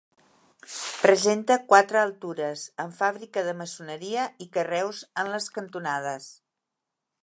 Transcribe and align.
Presenta 1.01 1.57
quatre 1.73 2.01
altures, 2.05 2.65
amb 2.85 2.97
fàbrica 3.03 3.45
de 3.51 3.55
maçoneria 3.63 4.27
i 4.47 4.51
carreus 4.59 5.07
en 5.25 5.35
les 5.37 5.53
cantonades. 5.61 6.33